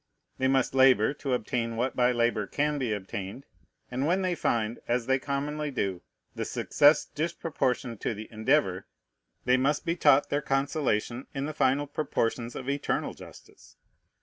They 0.39 0.47
must 0.47 0.73
labor 0.73 1.13
to 1.13 1.35
obtain 1.35 1.75
what 1.75 1.95
by 1.95 2.11
labor 2.11 2.47
can 2.47 2.79
be 2.79 2.91
obtained; 2.91 3.45
and 3.91 4.07
when 4.07 4.23
they 4.23 4.33
find, 4.33 4.79
as 4.87 5.05
they 5.05 5.19
commonly 5.19 5.69
do, 5.69 6.01
the 6.33 6.43
success 6.43 7.05
disproportioned 7.05 8.01
to 8.01 8.15
the 8.15 8.27
endeavor, 8.31 8.87
they 9.45 9.57
must 9.57 9.85
be 9.85 9.95
taught 9.95 10.29
their 10.31 10.41
consolation 10.41 11.27
in 11.35 11.45
the 11.45 11.53
final 11.53 11.85
proportions 11.85 12.55
of 12.55 12.67
eternal 12.67 13.13
justice. 13.13 13.77